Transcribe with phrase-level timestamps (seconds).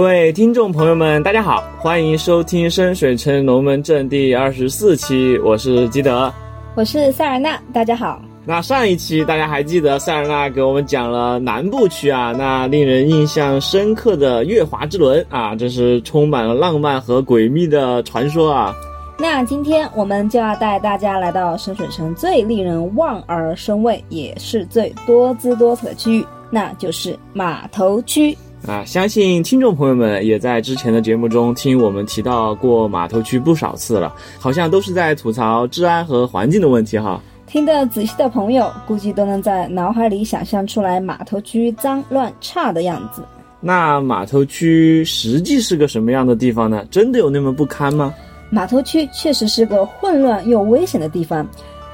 [0.00, 6.32] 各位听众朋友们，大家好，欢迎收听深水城龙门阵第二十四期，我是基德，
[6.74, 8.18] 我是塞尔纳，大家好。
[8.46, 18.74] 那上一期大家还记得塞尔纳给我们讲了南部区啊，那令人印象深刻的月华之轮啊，这是充满了浪漫和诡秘的传说啊。
[19.18, 28.34] 那今天我们就要带大家来到深水城最令人望而生畏，也是最多姿多彩的区域，那就是码头区
[28.66, 28.84] 啊。
[28.84, 37.20] 相信听众朋友们也在之前的节目中听我们提到过码头区不少次了，好像都是在吐槽治安和环境的问题哈。
[37.46, 43.24] 听得仔细的朋友，估计都能在脑海里想象出来码头区脏乱差的样子。
[43.60, 46.84] 那码头区实际是个什么样的地方呢？
[46.90, 48.14] 真的有那么不堪吗？
[48.50, 51.46] 码头区确实是个混乱又危险的地方，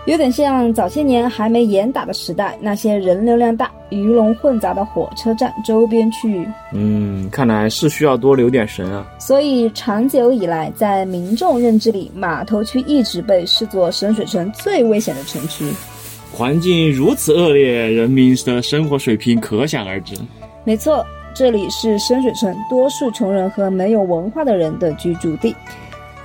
[0.06, 6.46] 有点像早些年还没严打的时代，那些人流量大、鱼龙混杂的火车站周边区域。
[6.72, 9.04] 嗯，看来是需要多留点神啊。
[9.18, 15.68] 所以长久以来，在民众认知里，码头区一直被视作深水城最危险的城区。
[16.32, 20.14] 环境如此恶劣，人民的生活水平可想而知。
[20.62, 21.04] 没错，
[21.34, 25.52] 这里是深水城多数穷人和没有文化的人的居住地。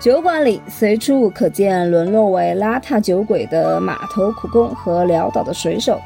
[0.01, 6.01] 酒馆里随处可见沦落为邋遢酒鬼的码头苦工和潦倒的水手，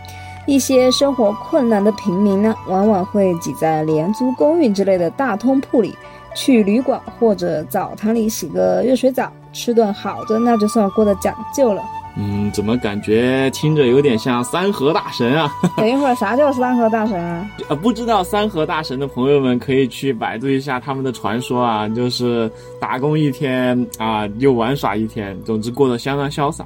[0.46, 5.96] 一些生活困难的平民呢，往往会挤在廉租公寓之类的大通铺里，
[6.36, 11.82] 去旅馆或者澡堂里洗个热水澡，吃顿好的，那就算过得讲究了。
[12.18, 15.52] 嗯，怎么感觉听着有点像三河大神啊？
[15.76, 17.50] 等一会儿，啥叫三河大神啊？
[17.68, 22.50] 呃， 不知道三河大神的朋友们可以去百度一下他们的传说啊，就是
[22.80, 26.66] 打工一天啊，又玩耍一天，总之过得相当潇洒。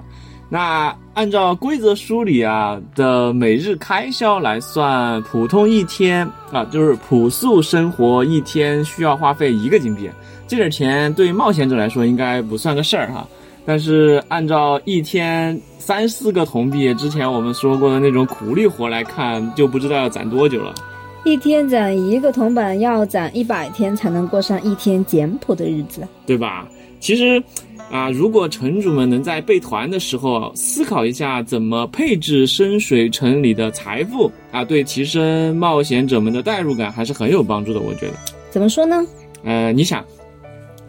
[0.52, 10.10] 那按照规则书里啊的每日开销来算，普通一天啊，就是朴素生活一天需要花费一个金币，
[10.48, 13.28] 这点钱对冒险者来说应该不算个事儿哈。
[13.70, 20.74] 但是按照一天三四个铜币，之前我们说过的那种苦力活来看，就不知道要攒多久了。
[21.24, 26.68] 一天攒一个铜板，要攒一百天才能过上一天简朴的日子，对吧？
[27.00, 27.40] 其实，
[27.92, 37.80] 啊，如果城主们能在备团的时候思考一下怎么配置深水城里的财富啊，对提升冒险者们的代入感还是很有帮助的。
[37.80, 38.14] 我觉得，
[38.50, 39.06] 怎么说呢？
[39.44, 40.04] 呃，你想。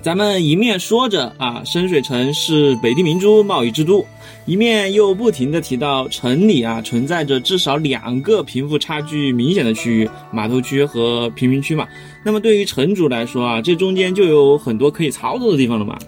[0.02, 4.02] 咱们一面说着啊，深水城是北地明珠贸易之都，
[4.46, 11.86] 一面又不停的提到城里啊存在着至少两个贫富差距明显的区域，码头区和贫民区嘛。
[12.24, 15.98] 那么对于城主来说啊，这中间就有很多可以操作的地方了嘛。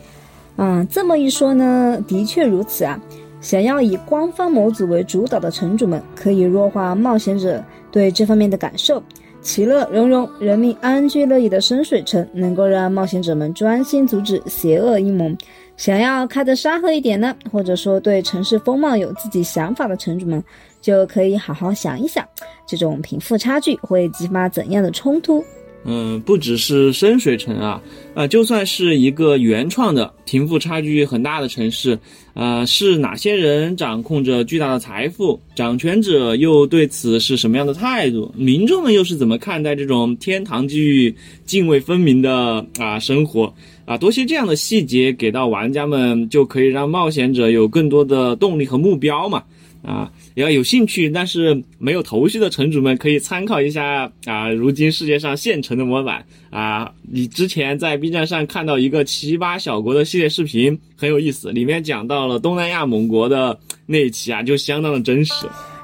[0.57, 2.99] 嗯，这么一说呢，的确如此啊。
[3.43, 9.03] 想要以官方模组为主导的城主们，可以弱化冒险者对这方面的感受。
[9.43, 15.31] 其乐融融，人民安居乐业的深水城，能够让冒险者们专心阻止邪恶阴谋。
[15.77, 20.43] 想要开得沙盒一点呢，或者说对城市风貌有自己想法的城主们，
[20.81, 22.25] 就可以好好想一想，
[22.67, 25.45] 这种贫富差距会激发怎样的冲突。
[25.85, 27.83] 嗯，不只是深水城啊，
[28.15, 31.99] 啊，就算是一个原创的贫富差距很大的城市，
[32.35, 35.41] 啊，是哪些人掌控着巨大的财富？
[35.57, 38.33] 掌权者又对此是什么样的态度？
[38.37, 41.15] 民众们又是怎么看待这种天堂地狱
[41.47, 43.53] 泾渭分明的啊生活？
[43.85, 49.43] 啊，多些这样的细节给到玩家们，就可以让冒险者有更多的动力和目标嘛。
[49.83, 65.33] 啊，要有兴趣但是没有头绪的城主们可以参考一下啊，如今世界上现成的模板啊，你之前在 B 站上看到一个七八小国的系列视频，很有意思，里面讲到了东南亚某国的那一期啊，就相当的真实。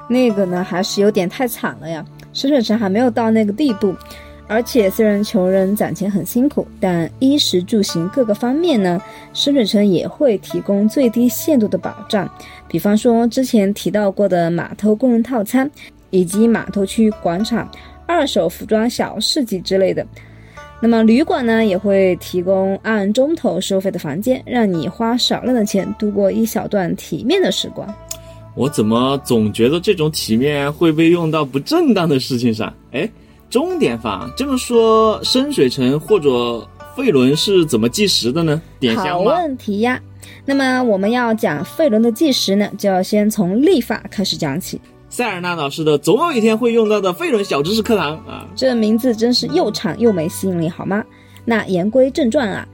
[0.09, 3.93] 那个呢，还是有点太惨了呀，深水城还没有到那个地步。
[4.49, 8.99] 而且虽然穷人攒钱很辛苦，但衣食住行各个方面呢，
[9.31, 12.27] 深水城也会提供最低限度的保障。
[12.67, 15.69] 比方说之前提到过的码头工人套餐，
[16.09, 17.69] 以及码头区广场、
[18.07, 20.03] 二手服装小市集之类的。
[20.81, 27.87] 那么旅馆呢，也会提供按钟头收费的房间，让你花少量的钱度过一小段体面的时光。
[28.55, 32.73] 我怎么总觉得这种体面会被用到不正当的事情上？
[32.93, 33.07] 哎。
[33.49, 38.61] 终点法这么说，深水城或者费伦是怎么计时的呢？
[38.79, 39.99] 点香好问题呀！
[40.45, 44.79] 那么我们要讲费伦的计时呢，就要先从历法开始讲起。
[45.09, 51.03] 塞尔纳老师的总有一天会用到的费伦小知识课堂啊，这名字真是又长又没吸引力，好吗？
[51.45, 52.67] 那言归正传啊，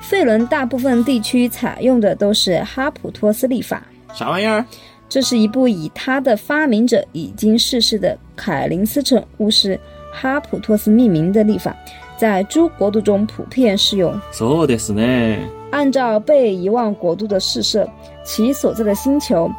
[0.00, 3.86] 费伦大部分地区采用的都是哈普托斯历法。
[4.12, 4.66] 啥玩意儿？
[5.08, 9.78] 这是一部以他的发明者已经逝世的凯林斯城巫师。
[10.11, 11.75] 哈普托斯命名的历法，
[12.17, 14.13] 在诸国度中普遍适用。
[14.31, 15.39] そうですね。
[15.71, 17.87] 按照被遗忘国度的试射，
[18.25, 19.49] 其所在的星球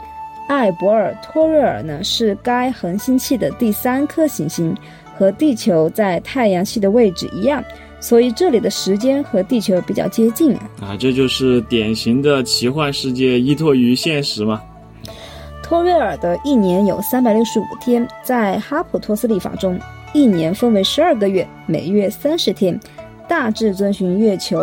[0.49, 4.77] 艾伯尔托瑞尔呢，是该恒星系的第三颗行星，
[5.17, 7.65] 和地球在太阳系的位置一样，
[7.99, 10.71] 所以这里的时间和地球比较接近啊。
[10.83, 14.61] 啊，这就是典型的奇幻世界依托于现实嘛。
[15.63, 19.81] 托瑞尔的一年有三百六十五天，在哈普托斯历法中，
[20.14, 22.80] 一年分为十二个月，每月三十天，
[23.28, 24.60] 大致遵循月球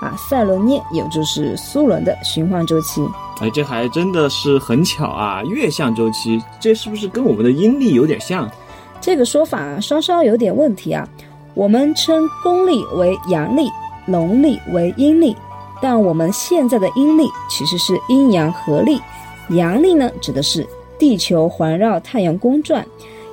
[0.00, 3.00] 啊赛伦涅，也就是苏伦的循环周期。
[3.40, 5.42] 哎，这还真的是很巧啊！
[5.44, 8.50] 月相周期，这是不是跟我们的阴历有点像？
[9.00, 11.08] 这个说法稍稍有点问题啊。
[11.54, 13.70] 我们称公历为阳历，
[14.06, 15.36] 农历为阴历，
[15.80, 19.00] 但我们现在的阴历其实是阴阳合历。
[19.50, 20.66] 阳历呢，指的是
[20.98, 22.84] 地球环绕太阳公转，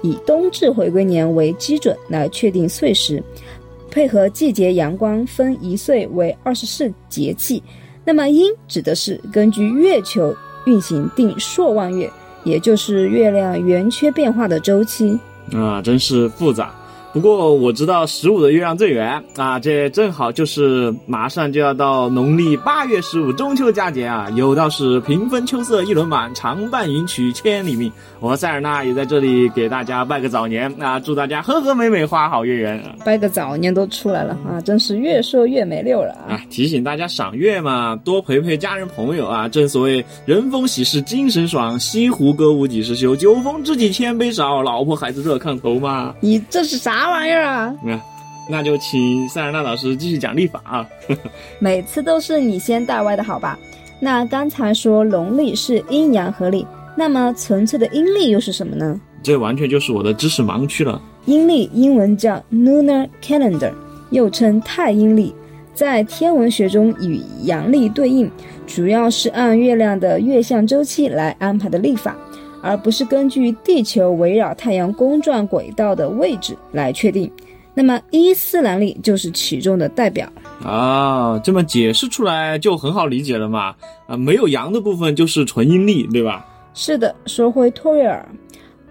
[0.06, 3.24] 以冬至回归年为基准来确定岁时，
[3.90, 7.64] 配合季节阳光分一岁为二十四节气。
[8.04, 10.36] 那么阴指的是根据月球
[10.68, 12.08] 运行定朔望月，
[12.44, 15.20] 也就是月亮圆缺变化的周期。
[15.52, 16.76] 啊，真是复杂。
[17.16, 24.30] 不过我知道十五的月亮最圆啊，这正好就是马上就要到农历八月十五中秋佳节啊！
[24.36, 27.90] 有道是平分秋色一轮满，长伴云曲千里命。
[28.20, 32.84] 我和塞尔纳也在这里给大家拜个早年啊，祝大家和和美美，花好月圆。
[33.06, 36.42] 拜个早年都出来了啊，真是越说越没溜了啊！
[36.50, 39.48] 提醒大家赏月嘛，多陪陪家人朋友啊。
[39.48, 43.16] 正所谓人逢喜事精神爽，西湖歌舞几时休？
[43.16, 46.14] 酒逢知己千杯少，老婆孩子热炕头嘛。
[46.20, 47.05] 你这是啥？
[47.06, 47.76] 啥玩意儿啊？
[47.84, 48.02] 那
[48.50, 50.90] 那就请塞尔纳老师继续讲历法啊。
[51.62, 53.60] 每次都是你先带歪的好吧？
[54.00, 56.66] 那刚才说农历是阴阳合历，
[56.98, 59.00] 那么纯粹的阴历又是什么呢？
[59.22, 61.00] 这完全就是我的知识盲区了。
[61.26, 63.72] 阴历英文叫 lunar calendar，
[64.10, 65.32] 又称太阴历，
[65.76, 68.32] 在天文学中与阳历对应，
[68.66, 72.16] 主要是按月亮的月相周期来安排的历法。
[72.66, 77.32] 而不是根据地球围绕太阳公转轨道的位置来确定，
[77.76, 80.28] 那么伊斯兰历就是其中的代表
[80.64, 81.38] 啊。
[81.44, 83.76] 这么解释出来就很好理解了嘛？
[84.08, 86.44] 啊，没有阳的部分就是纯阴历，对吧？
[86.74, 87.16] 是的。
[87.28, 88.28] 说回托瑞尔，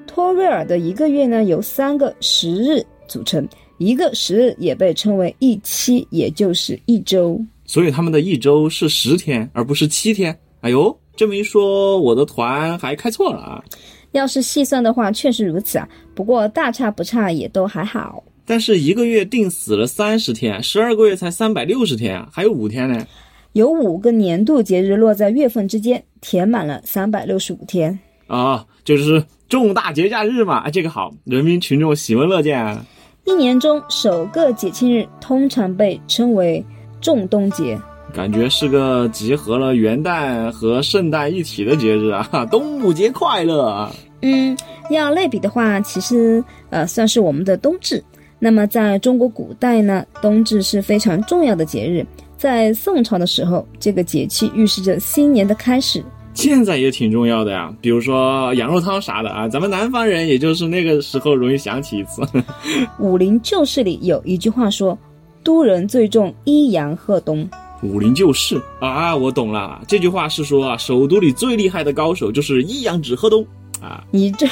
[0.06, 3.44] 托瑞尔的一个月呢由三个十日组成，
[3.78, 7.44] 一个十日也被称为一期，也就是一周。
[7.66, 10.38] 所以他们的一周是十天，而不是七天。
[10.60, 10.96] 哎呦。
[11.16, 13.64] 这么一说，我的团还开错了啊！
[14.12, 15.88] 要是细算的话，确实如此啊。
[16.14, 18.22] 不过大差不差，也都还好。
[18.44, 23.06] 但是一个月定死了三十天，十二个月才三百六十天啊，还有五天呢。
[23.52, 30.68] 有五个年度节日落在月份之间，填满了三百六十五天啊，就是重大节假日嘛。
[30.70, 32.84] 这个好，人民群众喜闻乐见啊。
[33.24, 36.64] 一年中首个节庆日通常被称为
[37.00, 37.80] 重冬节。
[38.14, 42.46] 感觉是个集合了元旦和圣诞一体的节日啊！
[42.48, 43.92] 端午节快乐啊！
[44.22, 44.56] 嗯，
[44.88, 48.02] 要类比的话，其实呃算是我们的冬至。
[48.38, 52.06] 那么在中国古代呢，冬至是非常重要的节日。
[52.36, 56.02] 在宋朝的时候，这个节气预示着新年的开始。
[56.34, 62.22] 现在也挺重要的呀，比如说羊肉汤啥的啊，咱们南方人也就是那个时候容易想起一次。
[63.00, 64.96] 武林旧事里有一句话说
[65.42, 67.48] ：“都人最重一阳贺冬。”
[67.84, 69.80] 武林旧事啊，我懂了。
[69.86, 73.46] 这句话是说啊，首都里最厉害的高手就是一阳指河东
[73.80, 74.02] 啊。
[74.10, 74.48] 你这，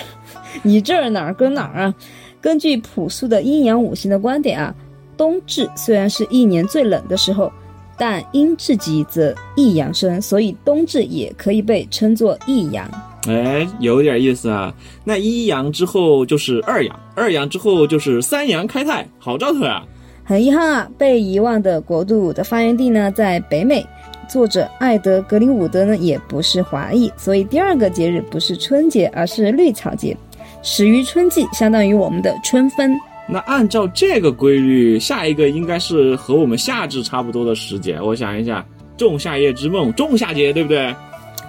[0.62, 1.94] 你这儿哪儿跟哪儿啊？
[2.40, 4.74] 根据朴素的阴阳五行的观点啊，
[5.16, 7.50] 冬至虽然是一年最冷的时候，
[7.96, 12.86] 但阴至极则一阳生，所以冬至也可以被称作一阳。
[13.28, 14.74] 哎，有点意思啊。
[15.04, 19.84] 那一阳之后就是二阳，二阳之后就是三阳开泰，好兆头啊。
[20.24, 23.84] 很遗憾啊，被遗忘的国度的发源地呢在北美。
[24.28, 30.16] 作者艾德格林伍德呢也不是华裔，所以第二个节日不是春节，而是绿草节，
[30.62, 32.98] 始于春季，相当于我们的春分。
[33.28, 38.00] 那按照这个规律，下一个应该是和我们夏至差不多的时节。
[38.00, 38.64] 我想一下，
[38.96, 40.94] 仲夏夜之梦，仲夏节对不对？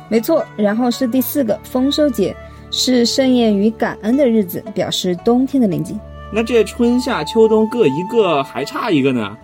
[0.10, 0.44] 没错。
[0.58, 2.36] 然后是第四个丰收节，
[2.70, 5.98] 是盛宴与感恩的日子，表示冬天的临近。
[6.36, 9.38] 那这春夏秋冬各一个，还差一个呢。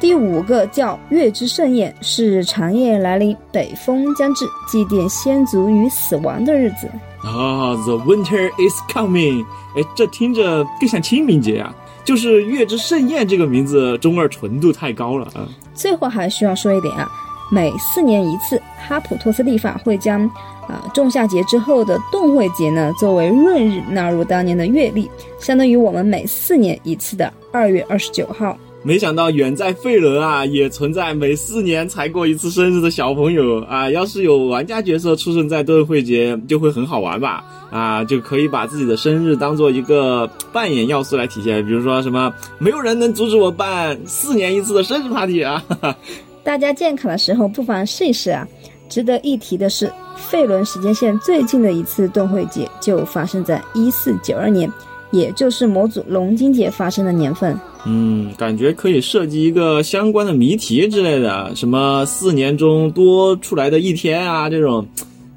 [0.00, 6.88] 第五个叫月之盛宴，是长夜来临，北风将至，祭奠先祖与死亡的日子。
[7.22, 9.44] 啊，The winter is coming。
[9.76, 11.74] 哎，这听着更像清明节啊。
[12.02, 15.46] 就是月之盛宴这个名字，中二纯度太高了啊。
[15.74, 17.06] 最后还需要说一点啊，
[17.52, 20.28] 每四年一次，哈普托斯立法会将
[20.70, 28.56] 啊仲夏节之后的冻会节呢作为闰日纳入当年的月历，相当于我们每四年一次的二月二十九号。
[28.82, 33.90] 没想到远在费伦啊，也存在每四年才过一次生日的小朋友啊！
[33.90, 37.44] 要是有玩家角色出生在盾会节，就会很好玩吧？
[37.70, 45.62] 啊，就可以把自己的生日当做一个扮演要素来体现，比如说什么没有人能阻止我办四年一次的生日 party 啊！
[46.42, 48.48] 大家建卡的时候不妨试一试啊！
[48.90, 54.70] 值得一提的是，费伦时间线最近的一次盾会节就发生在一四九二年。
[55.12, 57.58] 也就是模组龙金节发生的年份。
[57.84, 64.86] 嗯，感觉可以设计一个相关的谜题之类的，什么四年中多出来的一天啊，这种，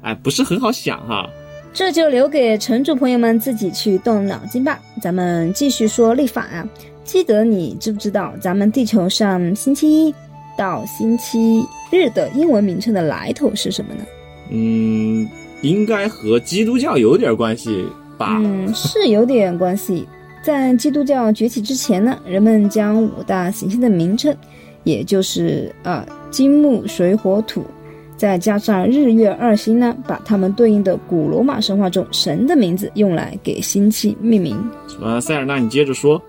[0.00, 1.28] 哎，不是很好想哈。
[1.72, 4.78] 这就留给城主朋友们自己去动脑筋吧。
[5.02, 6.64] 咱们继续说历法啊，
[7.02, 10.14] 记得你知不知道咱们地球上星期一
[10.56, 14.04] 到星期日的英文名称的来头是什么呢？
[14.50, 15.28] 嗯，
[15.62, 17.86] 应该和基督教有点关系
[18.18, 18.38] 吧。
[18.42, 20.06] 嗯，是有点关系。
[20.42, 24.36] 在基督教崛起之前呢，人们将五大行星的名称，
[24.82, 27.64] 也就是啊金木水火土，
[28.16, 34.54] 再加上日月二星呢，把它们对应的古罗马神话中神的名字用来给星期命名。
[34.86, 36.20] 什么，塞尔纳，你接着说。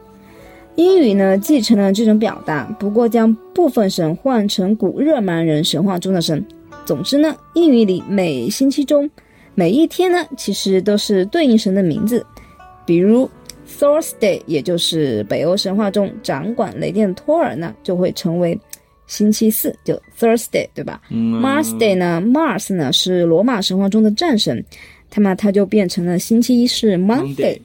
[0.75, 6.45] 英语呢继承了这种表达，不过将部分神换成古日耳曼人神话中的神。
[6.85, 9.09] 总之呢，英语里每星期中。
[9.57, 12.25] 每一天呢，其实都是对应神的名字，
[12.85, 13.29] 比如
[13.79, 18.59] Thursday，也就是北欧神话中掌管雷电的托尔呢，就会成为
[19.07, 24.61] 星期四，就 Thursday，对吧嗯？Mars Day 呢，Mars 呢是罗马神话中的战神，
[25.09, 27.57] 他嘛他就变成了星期一是 Monday，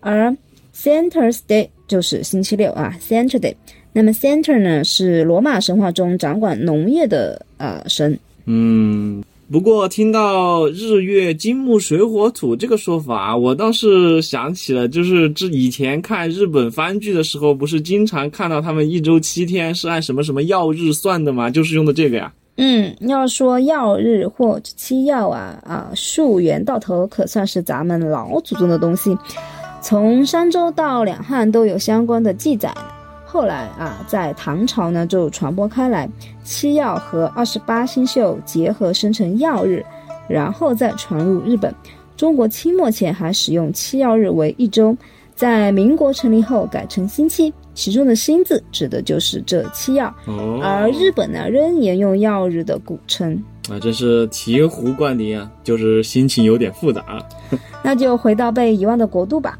[0.00, 0.34] 而
[0.74, 3.54] Center's Day 就是星期六啊，Saturday。
[3.92, 9.24] 那么 Center 呢是罗马神话中掌管农业的呃神，嗯。
[9.50, 21.48] 不过听到日月金木水火土这个说法，我倒是想起了，就是这以前看日本番剧的时候，不是经常看到他们一周七天是按什么什么曜日算的吗？
[21.48, 22.30] 就是用的这个呀。
[22.58, 29.16] 嗯，要说曜日或者七曜啊啊，溯源到头可算是咱们老祖宗的东西，
[29.80, 32.72] 从商周到两汉都有相关的记载。
[33.24, 36.08] 后来啊，在唐朝呢就传播开来，
[36.42, 39.84] 七曜和二十八星宿结合生成曜日，
[40.28, 41.74] 然后再传入日本。
[42.16, 44.96] 中国清末前还使用七曜日为一周，
[45.34, 50.12] 在民国成立后改成星期，其中的“星”字指的就是这七曜。
[50.26, 53.40] 哦，而日本呢仍沿用曜日的古称。
[53.70, 55.50] 啊，真是醍醐灌顶啊！
[55.62, 57.22] 就是心情有点复杂。
[57.84, 59.58] 那就回到被遗忘的国度吧。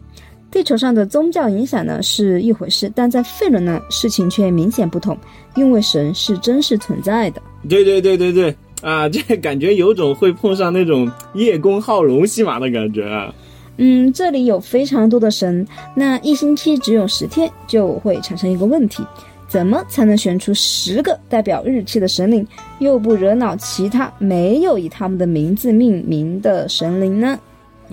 [0.50, 5.16] 地球上的宗教影响呢是一回事，但在费伦呢，事情却明显不同，
[5.54, 7.42] 因为神是真实存在的。
[7.68, 13.32] 对对对对对，啊， 这感觉有种会碰上那种叶公好龙戏码的感觉啊。
[13.76, 19.04] 嗯，这里有非常多的神，那一星期只有十天，就会产生一个问题：
[19.46, 22.44] 怎么才能选出十个代表日期的神灵，
[22.78, 27.38] 又不惹恼其他没有以他们的名字命名的神灵呢？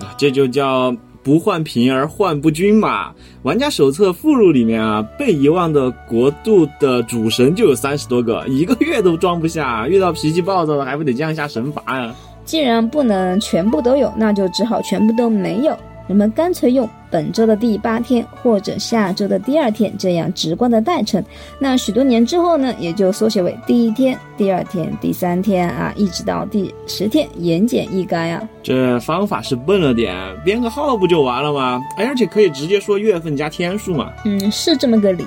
[0.00, 0.96] 啊，这就叫。
[1.26, 3.12] 不换贫而患不均嘛。
[3.42, 9.88] 玩家手册附录里面啊，被遗忘的国度的主神就有三十多个，一个月都装不下。
[9.88, 12.14] 遇到脾气暴躁的，还不得降下神罚呀？
[12.44, 15.76] 既然不能全部都有，那就只好全部都没有。
[16.06, 21.22] 人们干脆用本周的第八天或者下周的第二天这样直观的代称，
[21.58, 28.48] 那许多年之后呢，也就缩写为第一天、第二天、第三天啊，一直到第十天，言简意赅啊。
[28.62, 31.80] 这方法是笨了点，编个号不就完了吗？
[31.96, 34.12] 哎，而且可以直接说月份加天数嘛。
[34.24, 35.24] 嗯，是这么个理。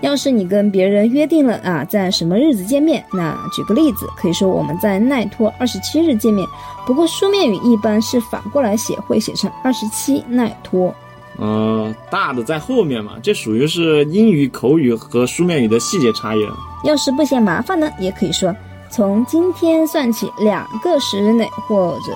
[0.00, 6.46] 要是你跟别人约定了啊，在什么日子见面，那举个例子，可以说我们在奈托二十七日见面。
[6.86, 10.94] 不过书面语一般是反过来写，会写成二十七奈托。
[11.38, 16.54] 呃，大的在后面嘛，这属于是英语口语和书面语的细节差异了。
[16.84, 18.54] 要是不嫌麻烦呢，也可以说
[18.90, 22.12] 从今天算起两个时日内，或者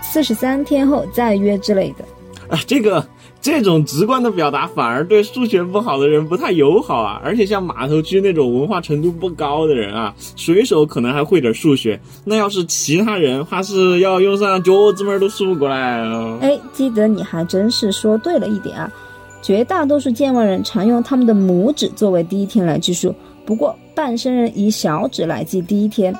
[0.00, 2.04] 四十三天后再约之类的。
[2.48, 3.06] 啊，这个。
[3.48, 7.18] 这种直观的表达反而对数学不好的人不太友好啊！
[7.24, 16.38] 而且像码头区那种文化程度不高的人啊，水手可能还会点数学，那要是其他人，怕是要用上脚趾门都数不过来啊！
[16.42, 18.92] 哎，记得你还真是说对了一点啊！
[19.40, 23.14] 绝大多数健忘人常用他们的拇指作为第一天来计数，
[23.46, 26.14] 不过半生人以小指来记第一天。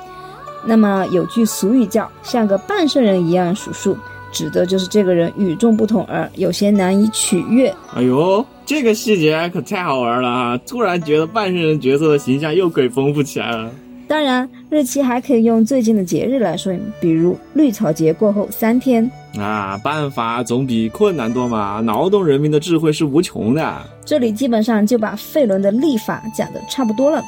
[0.64, 3.94] 那么有句俗语叫“像个半生人一样数数”。
[4.32, 7.74] 指的就是这个人与众不同，而有些难以取悦。
[7.94, 10.60] 哎呦，这个细节可太好玩了啊！
[10.66, 13.70] 突然觉得半生人角色的形象又可以丰富起来了。
[14.06, 19.10] 当然，日期还可以用最近的节日来说，比如绿草节过后三天。
[19.38, 21.82] 啊，办法总比困难多嘛！
[21.82, 23.76] 劳动人民的智慧是无穷的。
[24.04, 27.22] 这里基本上就把费伦的历法讲的差不多了。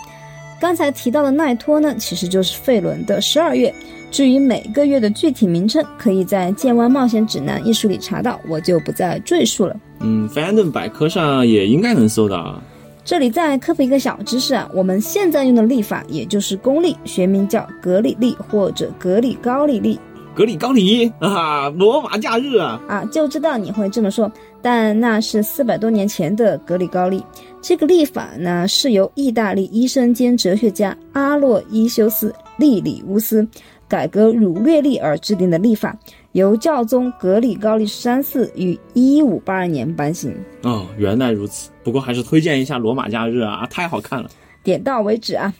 [0.60, 3.74] 刚才提到的奈托呢，其实就是费伦的十二月。
[4.10, 9.74] 至于每个月的具体名称，可以在《剑湾冒险指南》一书里查到，我就不再赘述了。
[10.00, 12.60] 嗯，翻顿百科上也应该能搜到。
[13.04, 19.98] 这里再科普一个小知识啊，我们现在用的历法，也就是公历，学名叫格里历或者格里高利历。
[20.34, 24.30] 格里高里啊，罗马假日啊啊，就知道你会这么说，
[24.62, 27.24] 但那是四百多年前的格里高利。
[27.62, 33.46] 这个历法呢，是由意大利医生兼哲学家阿洛伊修斯·利里乌斯
[33.86, 35.98] 改革儒略历而制定的历法，
[36.32, 40.34] 由教宗格里高利十三世于一五八二年颁行。
[40.62, 41.70] 哦，原来如此。
[41.82, 44.30] 不过还是推荐一下罗马假日啊，太好看了。
[44.62, 45.52] 点到为止啊。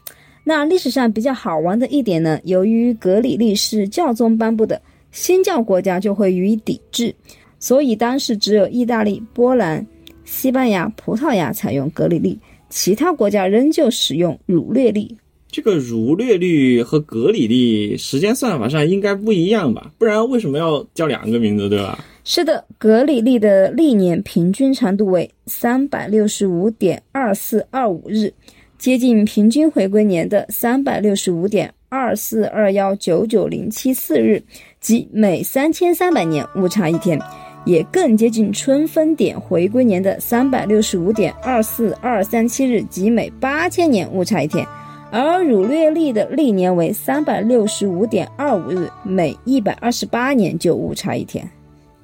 [0.42, 4.80] 那历史上比较好玩的一点呢，由于格里历是教宗颁布的，
[5.12, 7.14] 新教国家就会予以抵制，
[7.60, 9.86] 所以当时只有意大利、波兰、
[10.24, 12.36] 西班牙、葡萄牙采用格里历，
[12.68, 15.16] 其他国家仍旧使用儒略历。
[15.52, 19.92] 这个儒略历和格里历时间算法上应该不一样吧？
[19.98, 22.04] 不然为什么要叫两个名字，对吧？
[22.24, 28.32] 是的，格里历的历年平均长度为三百六十五点二四二五日。
[28.78, 34.42] 接近平均回归年的三百六十五点二四二幺九九零七四日，
[34.80, 37.20] 即每三千三百年误差一天，
[37.64, 44.66] 也更接近春分点回归年的三百六十五点二四二三七日，即每八千年误差一天。
[45.12, 51.48] 而儒略历的历年为三百六十五点二五日，每一百二十八年就误差一天。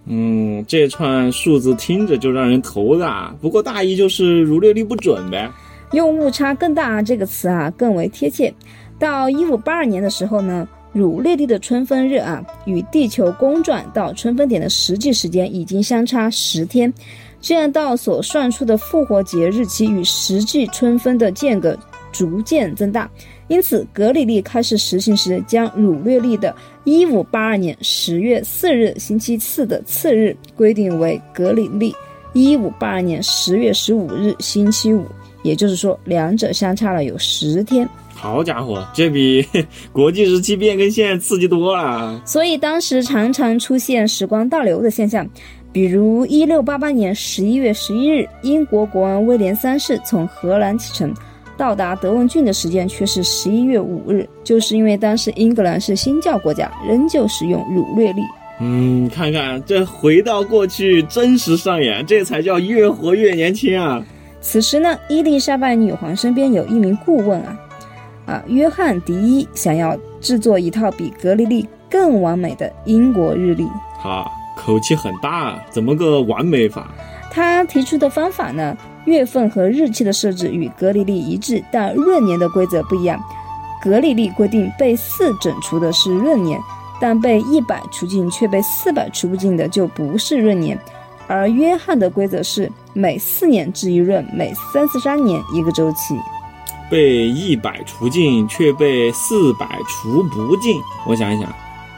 [0.07, 5.51] 嗯，这串数字听着就让人头大，不过大意就是儒略历不准呗。
[5.93, 8.53] 用误差更大这个词啊更为贴切。
[8.99, 16.91] 到一五八二年的时候呢，儒略历的春分日啊与地球公转到春分点的实际时间已经相差十天，
[17.39, 21.79] 这样到所算出的复活节日期与实际春分的间隔
[22.11, 23.11] 逐渐增大。
[23.49, 31.95] 因此，格里历开始实行时，将儒略历的一五八二年十月四日星期四的次日规定为格里历
[32.33, 35.05] 一五八二年十月十五日星期五。
[35.43, 37.87] 也就是说，两者相差了有十天。
[38.17, 39.47] 好家伙，这比
[39.93, 42.21] 国际时期变更线刺激多了。
[42.25, 45.29] 所以当时常常出现时光倒流的现象，
[45.71, 51.13] 比如一六八八年十一月十一日，英国国王威廉三世从荷兰启程，
[51.59, 58.23] 到达德文郡的时间却是十一月五日，就是因为当时英格兰是新教国家，仍旧使用儒略历。
[58.59, 64.03] 嗯，看看这回到过去，真实上演，这才叫越活越年轻啊！
[64.41, 67.59] 此时呢，伊丽莎白女皇身边有一名顾问啊，
[68.27, 73.67] 啊，约翰迪一想要制作一套比格里历更完美的英国日历。
[74.01, 76.89] 哈，口气很大，怎么个完美法？
[77.31, 83.23] 他提出的方法呢，月份和日期的设置与格里历一致，但闰年的规则不一样。
[83.83, 86.59] 格里历规定被四整除的是闰年，
[87.01, 90.77] 但被一百除尽却被四百除不尽的就不是闰年。
[91.29, 96.17] 而约翰的规则是每四年制一闰，每三四三年一个周期。
[96.91, 100.75] 被一百除尽，却被四百除不尽。
[101.07, 101.49] 我想一想，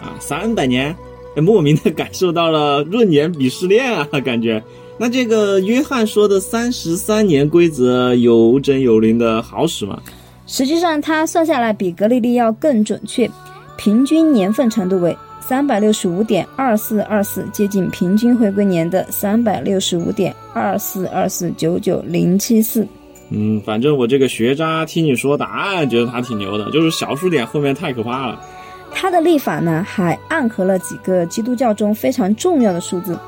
[0.01, 0.94] 啊，三百年，
[1.37, 4.62] 莫名的感受到了闰年鄙视链啊，感觉。
[4.98, 10.01] 那这个约翰说的三十三年规则有整有零的好使吗？
[10.46, 13.31] 实际上，他算下来比格里历要更准确，
[13.77, 15.16] 平均年份长度为。
[15.40, 22.87] 三百六十五点二四二四，接近平均回归年的三百六十五点二四二四九九零七四。
[23.31, 28.43] 嗯，反正我这个学渣听你说答案，觉得他挺牛的，就是小数点后面太可怕了。
[28.91, 33.19] 他的历法呢，还暗合了几个基督教中非常重要的数字，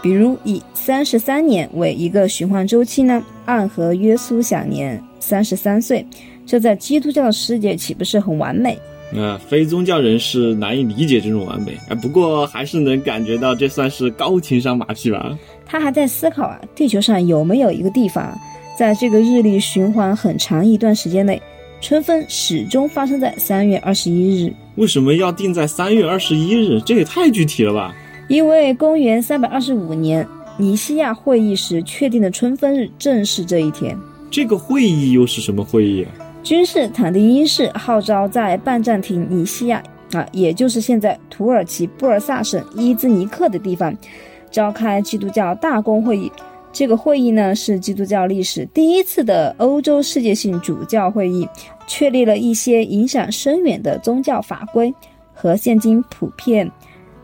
[0.00, 6.06] 比如以三十三年为一个循环周期呢，暗合耶稣享年三十三岁，
[6.46, 8.78] 这在基督教的世界岂不是很完美？
[9.16, 15.36] 啊，非宗教人士难以理解这种完美啊，不过还是能感觉到这算是高情商马屁吧。
[15.66, 18.32] 他还在思考啊，地球上有没有一个地方，
[18.80, 21.38] 在这个日历循环很长一段时间内，
[21.82, 24.50] 春分始终发生在三月二十一日。
[24.76, 26.80] 为什么要定在三月二十一日？
[26.80, 27.94] 这也太具体了吧？
[28.28, 33.94] 因为公元三百二十五年尼西亚会议时确定的春分日正是这一天。
[34.30, 36.06] 这个会议又是什么会议？
[36.42, 43.94] 君士坦丁一世号召在拜占庭尼西亚啊，也就是现在土耳其布尔萨省伊兹尼克的地方，
[44.50, 46.32] 召开基督教大公会议，
[46.72, 51.46] 这个会议呢，是基督教历史第一次的欧洲世界性主教会议，
[51.86, 54.92] 确立了一些影响深远的宗教法规
[55.34, 56.70] 和现今普遍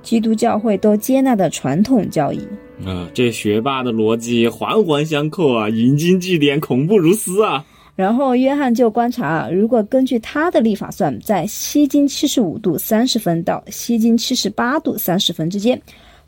[0.03, 2.41] 基督教会都接纳的传统教义。
[2.85, 7.65] 啊，这学霸的逻辑环环相扣啊，引经据典，恐怖如斯啊！
[7.95, 15.81] 然后约翰就观察啊，如果根据他的历法算，在西经七十五度三十分到西经七十八度三十分之间。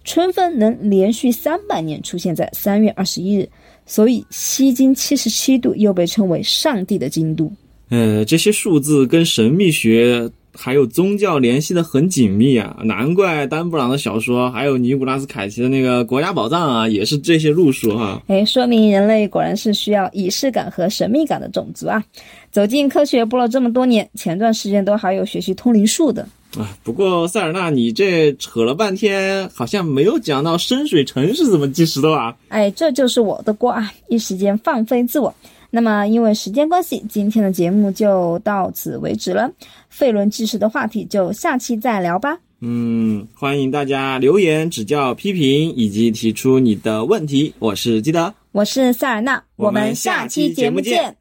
[0.05, 3.49] 春分能连续三百年出现在三月二十一日，
[3.85, 7.53] 所以西经七十七度又被称为上帝的经度。
[7.91, 18.21] 呃，这些数字跟神秘学还有宗教联系的很紧密啊，难怪丹布朗的小说还有尼古拉斯凯奇的那个《国家宝藏》啊，也是这些路数哈。
[18.27, 22.03] 哎，说明人类果然是需要仪式感和神秘感的种族啊！
[22.51, 26.27] 走进科学播了这么多年，前段时间都还有学习通灵术的。
[26.57, 32.37] 啊，不过塞尔纳，你这扯了半天，好像没有讲到深水城是怎么计时的吧？
[32.49, 33.93] 哎，这就是我的锅啊！
[34.09, 35.33] 一时间放飞自我。
[35.71, 39.51] 那么因为时间关系，今天的节目就到此为止了。
[39.91, 42.39] 费伦纪事的话题就下期再聊吧。
[42.61, 47.55] 嗯，欢迎大家留言指教、批评以及提出你的问题。
[47.59, 51.18] 我是基德，我是塞尔纳，我们下期节目见。